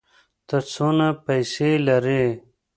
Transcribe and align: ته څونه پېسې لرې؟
ته 0.47 0.57
څونه 0.71 1.07
پېسې 1.25 1.69
لرې؟ 1.87 2.23